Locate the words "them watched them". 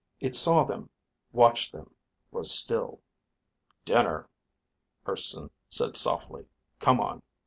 0.63-1.93